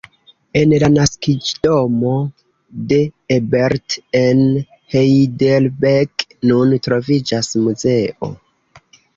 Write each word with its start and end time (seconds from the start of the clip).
En 0.59 0.71
la 0.83 0.87
naskiĝdomo 0.93 2.13
de 2.93 2.99
Ebert, 3.37 3.99
en 4.21 4.41
Heidelberg, 4.95 6.27
nun 6.53 6.75
troviĝas 6.89 7.53
muzeo. 7.69 8.35